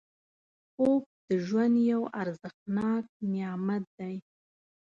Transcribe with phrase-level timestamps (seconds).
[0.71, 3.03] خوب د ژوند یو ارزښتناک
[3.33, 4.15] نعمت دی